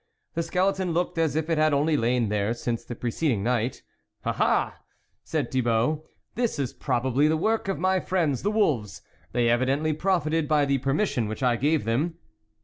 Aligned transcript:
The 0.33 0.41
skeleton 0.41 0.93
looked 0.93 1.19
as 1.19 1.35
if 1.35 1.47
it 1.47 1.59
had 1.59 1.75
only 1.75 1.95
lain 1.95 2.29
there 2.29 2.55
since 2.55 2.83
the 2.83 2.95
preceding 2.95 3.43
night." 3.43 3.83
Ah! 4.25 4.33
ah!" 4.39 4.79
said 5.23 5.51
Thibault," 5.51 6.03
this 6.33 6.57
is 6.57 6.73
pro 6.73 7.01
bably 7.01 7.29
the 7.29 7.37
work 7.37 7.67
of 7.67 7.77
my 7.77 7.99
friends, 7.99 8.41
the 8.41 8.49
wolves; 8.49 9.03
they 9.31 9.47
evidently 9.47 9.93
profited 9.93 10.47
by 10.47 10.65
the 10.65 10.79
permission 10.79 11.27
which 11.27 11.43
I 11.43 11.55
gave 11.55 11.83
them." 11.83 12.15